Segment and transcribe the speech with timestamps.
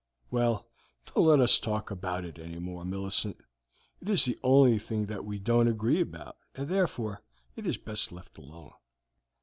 [0.31, 0.65] Well,
[1.05, 3.37] don't let us talk about it any more, Millicent.
[4.01, 7.21] It is the only thing that we don't agree about, and therefore
[7.55, 8.71] it is best left alone."